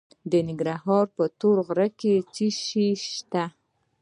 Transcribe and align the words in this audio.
د 0.31 0.33
ننګرهار 0.47 1.05
په 1.15 1.23
تور 1.39 1.57
غره 1.67 1.87
کې 1.99 2.13
څه 2.33 2.45
شی 2.63 2.87
شته؟ 3.13 3.43